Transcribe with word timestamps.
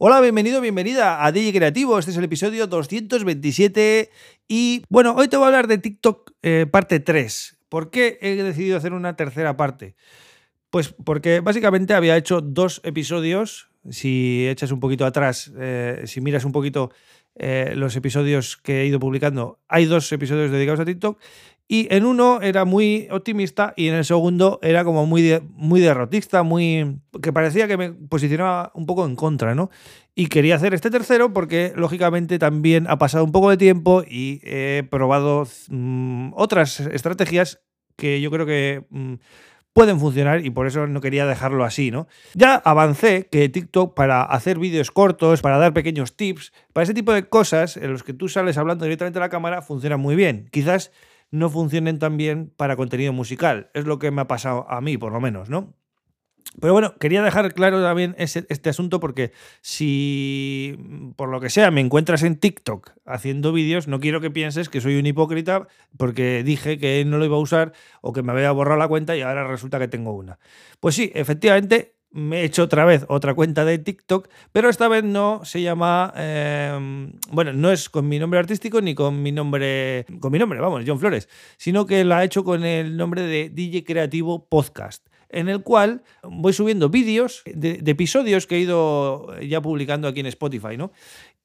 Hola, 0.00 0.20
bienvenido, 0.20 0.60
bienvenida 0.60 1.24
a 1.24 1.32
DJ 1.32 1.52
Creativo. 1.52 1.98
Este 1.98 2.12
es 2.12 2.16
el 2.16 2.22
episodio 2.22 2.68
227 2.68 4.12
y 4.46 4.84
bueno, 4.88 5.12
hoy 5.16 5.26
te 5.26 5.36
voy 5.36 5.42
a 5.42 5.46
hablar 5.48 5.66
de 5.66 5.78
TikTok 5.78 6.34
eh, 6.42 6.66
parte 6.70 7.00
3. 7.00 7.58
¿Por 7.68 7.90
qué 7.90 8.16
he 8.22 8.36
decidido 8.36 8.76
hacer 8.76 8.92
una 8.92 9.16
tercera 9.16 9.56
parte? 9.56 9.96
Pues 10.70 10.94
porque 11.04 11.40
básicamente 11.40 11.94
había 11.94 12.16
hecho 12.16 12.40
dos 12.40 12.80
episodios. 12.84 13.70
Si 13.90 14.46
echas 14.46 14.70
un 14.70 14.78
poquito 14.78 15.04
atrás, 15.04 15.50
eh, 15.58 16.04
si 16.06 16.20
miras 16.20 16.44
un 16.44 16.52
poquito 16.52 16.92
eh, 17.34 17.72
los 17.74 17.96
episodios 17.96 18.56
que 18.56 18.82
he 18.82 18.86
ido 18.86 19.00
publicando, 19.00 19.58
hay 19.66 19.86
dos 19.86 20.12
episodios 20.12 20.52
dedicados 20.52 20.78
a 20.78 20.84
TikTok 20.84 21.18
y 21.70 21.86
en 21.94 22.06
uno 22.06 22.40
era 22.40 22.64
muy 22.64 23.08
optimista 23.10 23.74
y 23.76 23.88
en 23.88 23.94
el 23.94 24.04
segundo 24.06 24.58
era 24.62 24.84
como 24.84 25.04
muy, 25.04 25.38
muy 25.50 25.80
derrotista, 25.80 26.42
muy 26.42 26.98
que 27.22 27.30
parecía 27.30 27.68
que 27.68 27.76
me 27.76 27.92
posicionaba 27.92 28.72
un 28.74 28.86
poco 28.86 29.04
en 29.04 29.14
contra, 29.14 29.54
¿no? 29.54 29.70
Y 30.14 30.28
quería 30.28 30.56
hacer 30.56 30.72
este 30.72 30.90
tercero 30.90 31.34
porque 31.34 31.74
lógicamente 31.76 32.38
también 32.38 32.86
ha 32.88 32.98
pasado 32.98 33.22
un 33.22 33.32
poco 33.32 33.50
de 33.50 33.58
tiempo 33.58 34.02
y 34.08 34.40
he 34.42 34.82
probado 34.90 35.46
mm, 35.68 36.32
otras 36.34 36.80
estrategias 36.80 37.60
que 37.96 38.22
yo 38.22 38.30
creo 38.30 38.46
que 38.46 38.86
mm, 38.88 39.14
pueden 39.74 40.00
funcionar 40.00 40.44
y 40.44 40.50
por 40.50 40.66
eso 40.66 40.86
no 40.86 41.02
quería 41.02 41.26
dejarlo 41.26 41.64
así, 41.64 41.90
¿no? 41.90 42.08
Ya 42.32 42.54
avancé 42.54 43.28
que 43.30 43.48
TikTok 43.50 43.94
para 43.94 44.22
hacer 44.22 44.58
vídeos 44.58 44.90
cortos, 44.90 45.42
para 45.42 45.58
dar 45.58 45.74
pequeños 45.74 46.16
tips, 46.16 46.52
para 46.72 46.84
ese 46.84 46.94
tipo 46.94 47.12
de 47.12 47.28
cosas 47.28 47.76
en 47.76 47.92
los 47.92 48.02
que 48.02 48.14
tú 48.14 48.28
sales 48.28 48.56
hablando 48.56 48.86
directamente 48.86 49.18
a 49.18 49.20
la 49.20 49.28
cámara 49.28 49.60
funciona 49.60 49.98
muy 49.98 50.16
bien. 50.16 50.48
Quizás 50.50 50.90
no 51.30 51.50
funcionen 51.50 51.98
tan 51.98 52.16
bien 52.16 52.52
para 52.56 52.76
contenido 52.76 53.12
musical. 53.12 53.70
Es 53.74 53.84
lo 53.84 53.98
que 53.98 54.10
me 54.10 54.22
ha 54.22 54.28
pasado 54.28 54.70
a 54.70 54.80
mí, 54.80 54.96
por 54.96 55.12
lo 55.12 55.20
menos, 55.20 55.50
¿no? 55.50 55.74
Pero 56.60 56.72
bueno, 56.72 56.96
quería 56.98 57.22
dejar 57.22 57.52
claro 57.52 57.82
también 57.82 58.14
este 58.18 58.70
asunto 58.70 59.00
porque 59.00 59.32
si 59.60 60.78
por 61.16 61.28
lo 61.28 61.40
que 61.40 61.50
sea 61.50 61.70
me 61.70 61.82
encuentras 61.82 62.22
en 62.22 62.36
TikTok 62.36 62.92
haciendo 63.04 63.52
vídeos, 63.52 63.86
no 63.86 64.00
quiero 64.00 64.20
que 64.20 64.30
pienses 64.30 64.68
que 64.68 64.80
soy 64.80 64.98
un 64.98 65.06
hipócrita 65.06 65.68
porque 65.98 66.42
dije 66.42 66.78
que 66.78 67.04
no 67.04 67.18
lo 67.18 67.26
iba 67.26 67.36
a 67.36 67.40
usar 67.40 67.72
o 68.00 68.12
que 68.12 68.22
me 68.22 68.32
había 68.32 68.50
borrado 68.50 68.78
la 68.78 68.88
cuenta 68.88 69.14
y 69.14 69.20
ahora 69.20 69.46
resulta 69.46 69.78
que 69.78 69.88
tengo 69.88 70.12
una. 70.12 70.38
Pues 70.80 70.94
sí, 70.94 71.12
efectivamente 71.14 71.97
me 72.10 72.40
he 72.40 72.44
hecho 72.44 72.62
otra 72.62 72.84
vez 72.84 73.04
otra 73.08 73.34
cuenta 73.34 73.64
de 73.64 73.78
TikTok, 73.78 74.28
pero 74.52 74.68
esta 74.68 74.88
vez 74.88 75.04
no 75.04 75.44
se 75.44 75.62
llama, 75.62 76.12
em, 76.16 77.12
bueno, 77.30 77.52
no 77.52 77.70
es 77.70 77.88
con 77.88 78.08
mi 78.08 78.18
nombre 78.18 78.38
artístico 78.38 78.80
ni 78.80 78.94
con 78.94 79.22
mi 79.22 79.32
nombre, 79.32 80.06
con 80.20 80.32
mi 80.32 80.38
nombre, 80.38 80.60
vamos, 80.60 80.84
John 80.86 80.98
Flores, 80.98 81.28
sino 81.56 81.86
que 81.86 82.04
la 82.04 82.22
he 82.22 82.26
hecho 82.26 82.44
con 82.44 82.64
el 82.64 82.96
nombre 82.96 83.22
de 83.22 83.50
DJ 83.50 83.84
Creativo 83.84 84.48
Podcast, 84.48 85.06
en 85.28 85.48
el 85.48 85.62
cual 85.62 86.02
voy 86.22 86.52
subiendo 86.52 86.88
vídeos 86.88 87.42
de, 87.44 87.82
episodios 87.84 88.46
que 88.46 88.56
he 88.56 88.60
ido 88.60 89.38
ya 89.40 89.60
publicando 89.60 90.08
aquí 90.08 90.20
en 90.20 90.26
Spotify, 90.26 90.76
¿no? 90.76 90.92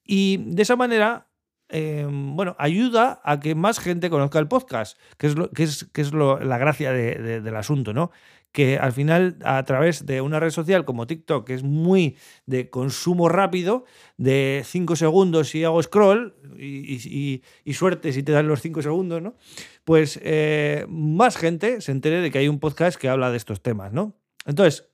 Y 0.04 0.38
de 0.46 0.62
esa 0.62 0.76
manera 0.76 1.26
em, 1.68 2.36
bueno, 2.36 2.56
ayuda 2.58 3.20
a 3.24 3.40
que 3.40 3.54
más 3.54 3.78
gente 3.78 4.10
conozca 4.10 4.38
el 4.38 4.48
podcast, 4.48 4.98
que 5.18 5.26
es, 5.26 5.36
lo, 5.36 5.50
que 5.50 5.64
es, 5.64 5.84
que 5.92 6.00
es 6.00 6.12
la 6.12 6.58
gracia 6.58 6.92
del 6.92 7.56
asunto, 7.56 7.92
¿no? 7.92 8.10
que 8.54 8.78
al 8.78 8.92
final 8.92 9.36
a 9.44 9.64
través 9.64 10.06
de 10.06 10.20
una 10.20 10.38
red 10.38 10.50
social 10.50 10.84
como 10.84 11.08
TikTok, 11.08 11.44
que 11.44 11.54
es 11.54 11.64
muy 11.64 12.16
de 12.46 12.70
consumo 12.70 13.28
rápido, 13.28 13.84
de 14.16 14.62
5 14.64 14.94
segundos 14.94 15.48
si 15.48 15.64
hago 15.64 15.82
scroll 15.82 16.36
y, 16.56 17.42
suerte 17.72 18.12
si 18.12 18.22
te 18.22 18.30
dan 18.30 18.46
los 18.46 18.62
5 18.62 18.80
segundos, 18.80 19.20
¿no? 19.20 19.34
Pues 19.82 20.20
eh, 20.22 20.86
más 20.88 21.36
gente 21.36 21.80
se 21.80 21.90
entere 21.90 22.20
de 22.20 22.30
que 22.30 22.38
hay 22.38 22.46
un 22.46 22.60
podcast 22.60 22.96
que 22.96 23.08
habla 23.08 23.32
de 23.32 23.38
estos 23.38 23.60
temas, 23.60 23.92
¿no? 23.92 24.14
Entonces, 24.46 24.88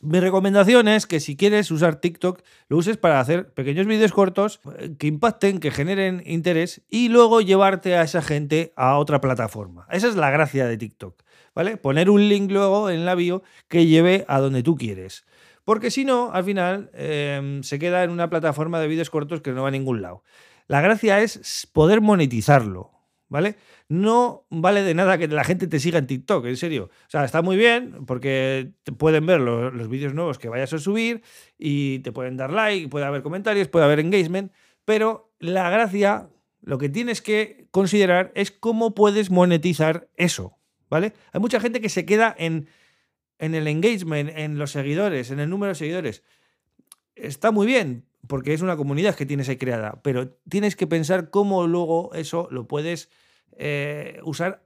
mi 0.00 0.20
recomendación 0.20 0.88
es 0.88 1.06
que 1.06 1.20
si 1.20 1.36
quieres 1.36 1.70
usar 1.70 1.96
TikTok, 1.96 2.42
lo 2.68 2.76
uses 2.76 2.96
para 2.96 3.20
hacer 3.20 3.52
pequeños 3.52 3.86
vídeos 3.86 4.12
cortos 4.12 4.60
eh, 4.78 4.94
que 4.98 5.06
impacten, 5.06 5.58
que 5.58 5.70
generen 5.70 6.22
interés 6.24 6.82
y 6.88 7.08
luego 7.08 7.40
llevarte 7.40 7.96
a 7.96 8.02
esa 8.02 8.22
gente 8.22 8.72
a 8.76 8.96
otra 8.98 9.20
plataforma. 9.20 9.86
Esa 9.90 10.08
es 10.08 10.16
la 10.16 10.30
gracia 10.30 10.66
de 10.66 10.76
TikTok. 10.76 11.22
¿vale? 11.58 11.76
Poner 11.76 12.08
un 12.08 12.28
link 12.28 12.50
luego 12.52 12.88
en 12.88 13.04
la 13.04 13.16
bio 13.16 13.42
que 13.66 13.86
lleve 13.86 14.24
a 14.28 14.38
donde 14.38 14.62
tú 14.62 14.76
quieres. 14.76 15.24
Porque 15.64 15.90
si 15.90 16.04
no, 16.04 16.30
al 16.32 16.44
final 16.44 16.90
em, 16.94 17.64
se 17.64 17.80
queda 17.80 18.04
en 18.04 18.10
una 18.10 18.30
plataforma 18.30 18.78
de 18.78 18.86
vídeos 18.86 19.10
cortos 19.10 19.40
que 19.40 19.50
no 19.50 19.62
va 19.62 19.68
a 19.68 19.72
ningún 19.72 20.00
lado. 20.00 20.22
La 20.68 20.80
gracia 20.80 21.20
es 21.20 21.68
poder 21.72 22.00
monetizarlo, 22.00 22.92
¿vale? 23.28 23.56
No 23.88 24.46
vale 24.50 24.82
de 24.82 24.94
nada 24.94 25.18
que 25.18 25.28
la 25.28 25.44
gente 25.44 25.66
te 25.66 25.80
siga 25.80 25.98
en 25.98 26.06
TikTok, 26.06 26.46
en 26.46 26.56
serio. 26.56 26.90
O 27.06 27.10
sea, 27.10 27.24
está 27.24 27.42
muy 27.42 27.56
bien 27.56 28.04
porque 28.06 28.72
te 28.82 28.92
pueden 28.92 29.26
ver 29.26 29.40
los, 29.40 29.72
los 29.72 29.88
vídeos 29.88 30.14
nuevos 30.14 30.38
que 30.38 30.48
vayas 30.48 30.72
a 30.72 30.78
subir 30.78 31.22
y 31.58 32.00
te 32.00 32.12
pueden 32.12 32.36
dar 32.36 32.52
like, 32.52 32.88
puede 32.88 33.06
haber 33.06 33.22
comentarios, 33.22 33.68
puede 33.68 33.84
haber 33.84 34.00
engagement, 34.00 34.52
pero 34.84 35.32
la 35.38 35.70
gracia, 35.70 36.28
lo 36.62 36.78
que 36.78 36.88
tienes 36.88 37.22
que 37.22 37.68
considerar 37.70 38.32
es 38.34 38.50
cómo 38.50 38.94
puedes 38.94 39.30
monetizar 39.30 40.08
eso. 40.16 40.58
¿vale? 40.88 41.12
Hay 41.32 41.40
mucha 41.40 41.60
gente 41.60 41.80
que 41.80 41.88
se 41.88 42.04
queda 42.04 42.34
en, 42.38 42.68
en 43.38 43.54
el 43.54 43.66
engagement, 43.68 44.30
en 44.34 44.58
los 44.58 44.72
seguidores, 44.72 45.30
en 45.30 45.40
el 45.40 45.50
número 45.50 45.70
de 45.70 45.76
seguidores. 45.76 46.22
Está 47.14 47.50
muy 47.50 47.66
bien, 47.66 48.07
porque 48.26 48.52
es 48.52 48.62
una 48.62 48.76
comunidad 48.76 49.14
que 49.14 49.26
tienes 49.26 49.48
ahí 49.48 49.56
creada, 49.56 50.00
pero 50.02 50.30
tienes 50.48 50.76
que 50.76 50.86
pensar 50.86 51.30
cómo 51.30 51.66
luego 51.66 52.10
eso 52.14 52.48
lo 52.50 52.66
puedes 52.66 53.10
eh, 53.56 54.20
usar 54.24 54.64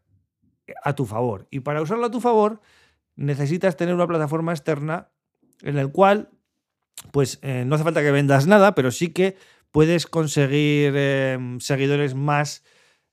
a 0.85 0.95
tu 0.95 1.07
favor. 1.07 1.47
Y 1.51 1.61
para 1.61 1.83
usarlo 1.83 2.07
a 2.07 2.11
tu 2.11 2.21
favor, 2.21 2.61
necesitas 3.17 3.77
tener 3.77 3.95
una 3.95 4.07
plataforma 4.07 4.53
externa 4.53 5.11
en 5.63 5.77
la 5.77 5.87
cual, 5.87 6.31
pues 7.13 7.39
eh, 7.43 7.65
no 7.67 7.75
hace 7.75 7.85
falta 7.85 8.03
que 8.03 8.11
vendas 8.11 8.47
nada, 8.47 8.75
pero 8.75 8.91
sí 8.91 9.09
que 9.09 9.37
puedes 9.71 10.07
conseguir 10.07 10.95
eh, 10.97 11.39
seguidores 11.59 12.15
más 12.15 12.65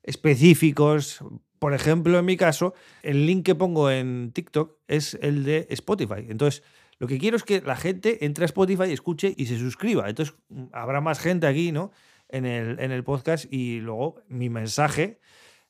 específicos 0.02 1.22
por 1.60 1.74
ejemplo, 1.74 2.18
en 2.18 2.24
mi 2.24 2.38
caso, 2.38 2.72
el 3.02 3.26
link 3.26 3.44
que 3.44 3.54
pongo 3.54 3.90
en 3.90 4.32
TikTok 4.32 4.78
es 4.88 5.18
el 5.20 5.44
de 5.44 5.66
Spotify. 5.68 6.24
Entonces, 6.26 6.62
lo 7.00 7.06
que 7.06 7.18
quiero 7.18 7.38
es 7.38 7.44
que 7.44 7.62
la 7.62 7.76
gente 7.76 8.26
entre 8.26 8.44
a 8.44 8.46
Spotify, 8.46 8.92
escuche 8.92 9.34
y 9.34 9.46
se 9.46 9.58
suscriba. 9.58 10.08
Entonces, 10.08 10.36
habrá 10.70 11.00
más 11.00 11.18
gente 11.18 11.46
aquí, 11.46 11.72
¿no? 11.72 11.92
En 12.28 12.44
el, 12.44 12.78
en 12.78 12.92
el 12.92 13.02
podcast 13.02 13.50
y 13.50 13.80
luego 13.80 14.22
mi 14.28 14.50
mensaje 14.50 15.18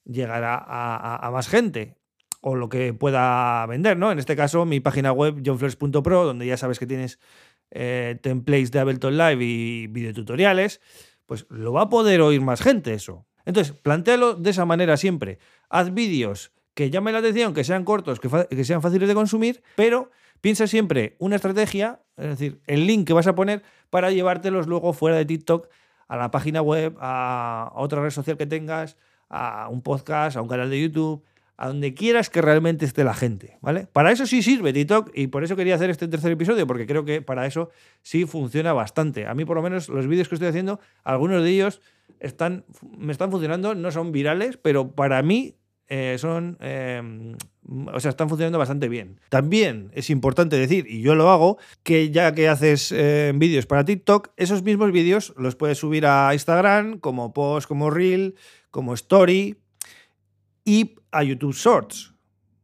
llegará 0.05 0.57
a, 0.59 1.31
más 1.31 1.49
gente 1.49 1.97
o 2.41 2.57
lo 2.57 2.69
que 2.69 2.93
pueda 2.93 3.65
vender, 3.67 3.97
¿no? 3.97 4.11
En 4.11 4.19
este 4.19 4.35
caso, 4.35 4.67
mi 4.67 4.81
página 4.81 5.13
web, 5.13 5.41
johnflores.pro, 5.45 6.25
donde 6.25 6.47
ya 6.47 6.57
sabes 6.57 6.81
que 6.81 6.87
tienes 6.87 7.21
eh, 7.71 8.19
templates 8.21 8.73
de 8.73 8.81
Ableton 8.81 9.17
Live 9.17 9.45
y 9.45 9.87
videotutoriales, 9.87 10.81
pues 11.27 11.47
lo 11.49 11.73
va 11.73 11.83
a 11.83 11.89
poder 11.89 12.23
oír 12.23 12.41
más 12.41 12.61
gente 12.61 12.93
eso. 12.93 13.25
Entonces, 13.45 13.73
plantealo 13.73 14.35
de 14.35 14.51
esa 14.51 14.65
manera 14.65 14.97
siempre. 14.97 15.39
Haz 15.69 15.95
vídeos 15.95 16.53
que 16.75 16.91
llamen 16.91 17.13
la 17.13 17.21
atención, 17.21 17.55
que 17.55 17.63
sean 17.63 17.85
cortos, 17.85 18.21
que, 18.21 18.65
sean 18.65 18.83
fáciles 18.83 19.09
de 19.09 19.15
consumir, 19.15 19.63
pero 19.77 20.11
piensa 20.41 20.67
siempre 20.67 21.17
una 21.19 21.37
estrategia, 21.37 22.01
es 22.17 22.29
decir, 22.29 22.61
el 22.67 22.87
link 22.87 23.07
que 23.07 23.13
vas 23.13 23.27
a 23.27 23.35
poner 23.35 23.63
para 23.91 24.11
llevártelos 24.11 24.67
luego 24.67 24.93
fuera 24.93 25.17
de 25.17 25.25
TikTok 25.25 25.69
a 26.09 26.17
la 26.17 26.31
página 26.31 26.63
web, 26.63 26.97
a 27.01 27.73
otra 27.75 28.03
red 28.03 28.11
social 28.11 28.37
que 28.37 28.47
tengas, 28.47 28.97
a 29.29 29.69
un 29.71 29.83
podcast, 29.83 30.37
a 30.37 30.43
un 30.43 30.49
canal 30.49 30.69
de 30.69 30.81
YouTube, 30.81 31.25
a 31.57 31.69
donde 31.69 31.93
quieras 31.93 32.31
que 32.31 32.41
realmente 32.41 32.87
esté 32.87 33.05
la 33.05 33.13
gente, 33.13 33.59
¿vale? 33.61 33.87
Para 33.93 34.11
eso 34.11 34.27
sí 34.27 34.43
sirve 34.43 34.73
TikTok 34.73 35.11
y 35.15 35.27
por 35.27 35.45
eso 35.45 35.57
quería 35.57 35.75
hacer 35.75 35.91
este 35.91 36.09
tercer 36.09 36.33
episodio, 36.33 36.67
porque 36.67 36.87
creo 36.87 37.05
que 37.05 37.21
para 37.21 37.47
eso 37.47 37.69
sí 38.03 38.25
funciona 38.25 38.73
bastante. 38.73 39.27
A 39.27 39.35
mí 39.35 39.45
por 39.45 39.57
lo 39.57 39.63
menos 39.63 39.91
los 39.91 40.07
vídeos 40.07 40.29
que 40.29 40.37
estoy 40.37 40.49
haciendo, 40.49 40.81
algunos 41.05 41.43
de 41.43 41.51
ellos 41.51 41.83
están, 42.19 42.65
me 42.97 43.13
están 43.13 43.31
funcionando, 43.31 43.75
no 43.75 43.91
son 43.91 44.11
virales, 44.11 44.57
pero 44.57 44.93
para 44.93 45.23
mí 45.23 45.55
eh, 45.89 46.17
son, 46.19 46.57
em, 46.61 47.37
o 47.93 48.01
sea, 48.01 48.11
están 48.11 48.29
funcionando 48.29 48.59
bastante 48.59 48.89
bien. 48.89 49.21
También 49.29 49.91
es 49.95 50.11
importante 50.11 50.57
decir, 50.57 50.87
y 50.89 51.03
yo 51.03 51.15
lo 51.15 51.31
hago, 51.31 51.59
que 51.83 52.11
ya 52.11 52.35
que 52.35 52.49
haces 52.49 52.93
eh, 52.93 53.33
vídeos 53.35 53.67
para 53.67 53.85
TikTok, 53.85 54.31
esos 54.37 54.63
mismos 54.63 54.91
vídeos 54.93 55.33
los 55.37 55.55
puedes 55.57 55.79
subir 55.79 56.07
a 56.07 56.31
Instagram 56.35 56.99
como 56.99 57.33
post, 57.33 57.69
como 57.69 57.91
reel, 57.91 58.35
como 58.71 58.95
story 58.95 59.57
y 60.65 60.97
a 61.13 61.23
YouTube 61.23 61.55
Shorts, 61.55 62.15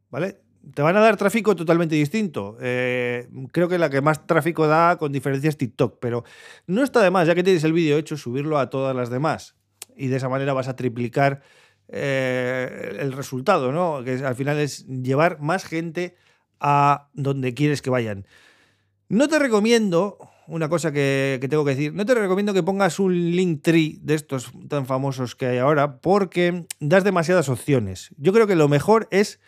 ¿vale? 0.09 0.41
Te 0.73 0.81
van 0.81 0.97
a 0.97 0.99
dar 0.99 1.15
tráfico 1.15 1.55
totalmente 1.55 1.95
distinto. 1.95 2.57
Eh, 2.59 3.29
creo 3.53 3.69
que 3.69 3.77
la 3.77 3.89
que 3.89 4.01
más 4.01 4.27
tráfico 4.27 4.67
da 4.67 4.97
con 4.97 5.13
diferencia 5.13 5.49
es 5.49 5.57
TikTok, 5.57 5.99
pero 6.01 6.25
no 6.65 6.83
está 6.83 7.01
de 7.01 7.11
más, 7.11 7.27
ya 7.27 7.35
que 7.35 7.43
tienes 7.43 7.63
el 7.63 7.71
vídeo 7.71 7.97
hecho, 7.97 8.17
subirlo 8.17 8.59
a 8.59 8.69
todas 8.69 8.93
las 8.93 9.09
demás. 9.09 9.55
Y 9.95 10.07
de 10.07 10.17
esa 10.17 10.27
manera 10.27 10.53
vas 10.53 10.67
a 10.67 10.75
triplicar 10.75 11.41
eh, 11.89 12.97
el 12.99 13.13
resultado, 13.13 13.71
¿no? 13.71 14.03
Que 14.03 14.25
al 14.25 14.35
final 14.35 14.57
es 14.59 14.85
llevar 14.87 15.39
más 15.39 15.65
gente 15.65 16.15
a 16.59 17.09
donde 17.13 17.53
quieres 17.53 17.81
que 17.81 17.89
vayan. 17.89 18.25
No 19.09 19.27
te 19.27 19.39
recomiendo, 19.39 20.17
una 20.47 20.69
cosa 20.69 20.91
que, 20.91 21.45
tengo 21.49 21.63
que 21.63 21.71
decir, 21.71 21.93
no 21.93 22.05
te 22.05 22.13
recomiendo 22.13 22.53
que 22.53 22.63
pongas 22.63 22.99
un 22.99 23.13
link 23.13 23.61
tree 23.61 23.99
de 24.01 24.15
estos 24.15 24.51
tan 24.67 24.85
famosos 24.85 25.35
que 25.35 25.45
hay 25.45 25.57
ahora 25.59 25.99
porque 25.99 26.65
das 26.79 27.03
demasiadas 27.03 27.49
opciones. 27.49 28.09
Yo 28.17 28.33
creo 28.33 28.47
que 28.47 28.55
lo 28.55 28.67
mejor 28.67 29.07
es 29.11 29.39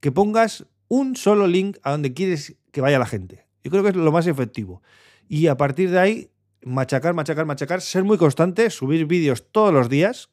que 0.00 0.10
pongas 0.10 0.66
un 0.88 1.16
solo 1.16 1.46
link 1.46 1.78
a 1.82 1.92
donde 1.92 2.12
quieres 2.12 2.56
que 2.72 2.80
vaya 2.80 2.98
la 2.98 3.06
gente. 3.06 3.46
Yo 3.62 3.70
creo 3.70 3.82
que 3.82 3.90
es 3.90 3.96
lo 3.96 4.12
más 4.12 4.26
efectivo. 4.26 4.82
Y 5.28 5.46
a 5.46 5.56
partir 5.56 5.90
de 5.90 5.98
ahí 5.98 6.30
machacar, 6.64 7.14
machacar, 7.14 7.46
machacar, 7.46 7.80
ser 7.80 8.04
muy 8.04 8.18
constante, 8.18 8.68
subir 8.70 9.06
vídeos 9.06 9.50
todos 9.50 9.72
los 9.72 9.88
días. 9.88 10.30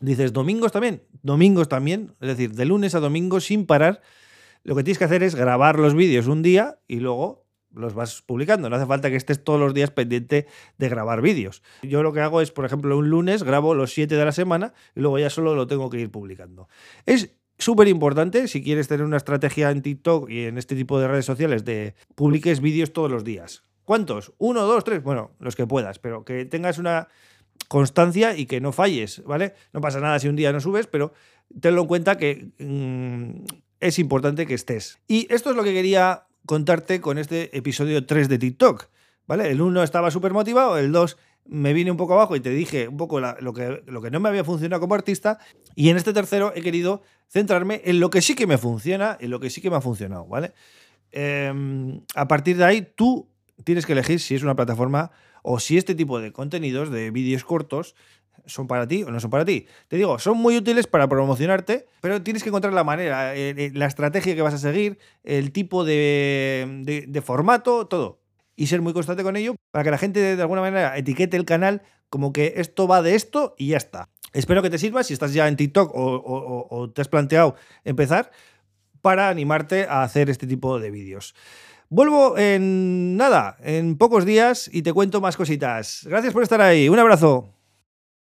Dices, 0.00 0.32
domingos 0.32 0.72
también, 0.72 1.02
domingos 1.22 1.68
también, 1.68 2.14
es 2.20 2.28
decir, 2.28 2.52
de 2.52 2.64
lunes 2.64 2.94
a 2.94 3.00
domingo 3.00 3.40
sin 3.40 3.66
parar. 3.66 4.02
Lo 4.62 4.74
que 4.74 4.84
tienes 4.84 4.98
que 4.98 5.04
hacer 5.04 5.22
es 5.22 5.34
grabar 5.34 5.78
los 5.78 5.94
vídeos 5.94 6.26
un 6.26 6.42
día 6.42 6.78
y 6.86 7.00
luego 7.00 7.46
los 7.72 7.94
vas 7.94 8.22
publicando. 8.22 8.68
No 8.68 8.76
hace 8.76 8.86
falta 8.86 9.10
que 9.10 9.16
estés 9.16 9.42
todos 9.42 9.60
los 9.60 9.74
días 9.74 9.90
pendiente 9.90 10.46
de 10.78 10.88
grabar 10.88 11.22
vídeos. 11.22 11.62
Yo 11.82 12.02
lo 12.02 12.12
que 12.12 12.20
hago 12.20 12.40
es, 12.40 12.50
por 12.50 12.64
ejemplo, 12.64 12.96
un 12.98 13.10
lunes 13.10 13.42
grabo 13.42 13.74
los 13.74 13.92
siete 13.92 14.16
de 14.16 14.24
la 14.24 14.32
semana 14.32 14.72
y 14.94 15.00
luego 15.00 15.18
ya 15.18 15.30
solo 15.30 15.54
lo 15.54 15.66
tengo 15.66 15.88
que 15.90 16.00
ir 16.00 16.10
publicando. 16.10 16.68
Es 17.04 17.34
súper 17.58 17.88
importante 17.88 18.48
si 18.48 18.62
quieres 18.62 18.88
tener 18.88 19.04
una 19.04 19.16
estrategia 19.16 19.70
en 19.70 19.82
TikTok 19.82 20.28
y 20.30 20.44
en 20.44 20.58
este 20.58 20.74
tipo 20.74 20.98
de 20.98 21.08
redes 21.08 21.24
sociales 21.24 21.64
de 21.64 21.94
publiques 22.14 22.60
vídeos 22.60 22.92
todos 22.92 23.10
los 23.10 23.24
días. 23.24 23.62
¿Cuántos? 23.84 24.32
¿Uno, 24.38 24.62
dos, 24.62 24.82
tres? 24.82 25.02
Bueno, 25.02 25.30
los 25.38 25.54
que 25.54 25.66
puedas, 25.66 26.00
pero 26.00 26.24
que 26.24 26.44
tengas 26.44 26.78
una 26.78 27.08
constancia 27.68 28.36
y 28.36 28.46
que 28.46 28.60
no 28.60 28.72
falles, 28.72 29.22
¿vale? 29.24 29.54
No 29.72 29.80
pasa 29.80 30.00
nada 30.00 30.18
si 30.18 30.28
un 30.28 30.36
día 30.36 30.52
no 30.52 30.60
subes, 30.60 30.86
pero 30.86 31.12
tenlo 31.60 31.82
en 31.82 31.86
cuenta 31.86 32.16
que 32.18 32.48
mm, 32.58 33.44
es 33.80 33.98
importante 33.98 34.46
que 34.46 34.54
estés. 34.54 34.98
Y 35.08 35.32
esto 35.32 35.50
es 35.50 35.56
lo 35.56 35.64
que 35.64 35.72
quería 35.72 36.26
contarte 36.46 37.00
con 37.00 37.18
este 37.18 37.56
episodio 37.56 38.06
3 38.06 38.28
de 38.28 38.38
TikTok, 38.38 38.88
¿vale? 39.26 39.50
El 39.50 39.60
1 39.60 39.82
estaba 39.82 40.10
súper 40.10 40.32
motivado, 40.32 40.78
el 40.78 40.92
2 40.92 41.16
me 41.48 41.72
vine 41.72 41.90
un 41.90 41.96
poco 41.96 42.14
abajo 42.14 42.36
y 42.36 42.40
te 42.40 42.50
dije 42.50 42.88
un 42.88 42.96
poco 42.96 43.20
lo, 43.20 43.52
que, 43.52 43.82
lo 43.86 44.02
que 44.02 44.10
no 44.10 44.20
me 44.20 44.28
había 44.28 44.44
funcionado 44.44 44.80
como 44.80 44.94
artista. 44.94 45.38
Y 45.74 45.90
en 45.90 45.96
este 45.96 46.12
tercero 46.12 46.52
he 46.54 46.62
querido 46.62 47.02
centrarme 47.28 47.82
en 47.84 48.00
lo 48.00 48.10
que 48.10 48.20
sí 48.20 48.34
que 48.34 48.46
me 48.46 48.58
funciona, 48.58 49.16
en 49.20 49.30
lo 49.30 49.40
que 49.40 49.50
sí 49.50 49.60
que 49.60 49.70
me 49.70 49.76
ha 49.76 49.80
funcionado, 49.80 50.26
¿vale? 50.26 50.52
Em, 51.12 52.00
a 52.14 52.26
partir 52.28 52.56
de 52.56 52.64
ahí, 52.64 52.88
tú 52.94 53.28
tienes 53.64 53.86
que 53.86 53.92
elegir 53.92 54.20
si 54.20 54.34
es 54.34 54.42
una 54.42 54.54
plataforma 54.54 55.10
o 55.42 55.60
si 55.60 55.78
este 55.78 55.94
tipo 55.94 56.20
de 56.20 56.32
contenidos, 56.32 56.90
de 56.90 57.10
vídeos 57.10 57.44
cortos, 57.44 57.94
son 58.46 58.66
para 58.66 58.86
ti 58.86 59.02
o 59.02 59.10
no 59.10 59.20
son 59.20 59.30
para 59.30 59.44
ti. 59.44 59.66
Te 59.88 59.96
digo, 59.96 60.18
son 60.18 60.36
muy 60.38 60.56
útiles 60.56 60.86
para 60.86 61.08
promocionarte, 61.08 61.86
pero 62.00 62.22
tienes 62.22 62.42
que 62.42 62.50
encontrar 62.50 62.72
la 62.72 62.84
manera, 62.84 63.34
eh, 63.34 63.50
eh, 63.56 63.70
la 63.74 63.86
estrategia 63.86 64.34
que 64.34 64.42
vas 64.42 64.54
a 64.54 64.58
seguir, 64.58 64.98
el 65.24 65.52
tipo 65.52 65.84
de, 65.84 67.22
formato, 67.24 67.86
todo. 67.86 68.20
Y 68.58 68.68
ser 68.68 68.80
muy 68.80 68.94
constante 68.94 69.22
con 69.22 69.36
ello 69.36 69.54
para 69.70 69.84
que 69.84 69.90
la 69.90 69.98
gente 69.98 70.34
de 70.34 70.40
alguna 70.40 70.62
manera 70.62 70.96
etiquete 70.96 71.36
el 71.36 71.44
canal 71.44 71.82
como 72.08 72.32
que 72.32 72.54
esto 72.56 72.88
va 72.88 73.02
de 73.02 73.14
esto 73.14 73.54
y 73.58 73.68
ya 73.68 73.76
está. 73.76 74.08
Espero 74.32 74.62
que 74.62 74.70
te 74.70 74.78
sirva 74.78 75.02
si 75.02 75.12
estás 75.12 75.34
ya 75.34 75.46
en 75.46 75.56
TikTok 75.56 75.94
o, 75.94 76.66
o 76.70 76.90
te 76.90 77.02
has 77.02 77.08
planteado 77.08 77.54
empezar 77.84 78.30
para 79.02 79.28
animarte 79.28 79.86
a 79.88 80.02
hacer 80.02 80.30
este 80.30 80.46
tipo 80.46 80.80
de 80.80 80.90
vídeos. 80.90 81.34
Vuelvo 81.88 82.36
en 82.36 83.16
nada, 83.16 83.56
en 83.62 83.96
pocos 83.96 84.24
días 84.24 84.68
y 84.72 84.82
te 84.82 84.92
cuento 84.92 85.20
más 85.20 85.36
cositas. 85.36 86.00
Gracias 86.04 86.32
por 86.32 86.42
estar 86.42 86.60
ahí. 86.60 86.88
Un 86.88 86.98
abrazo. 86.98 87.55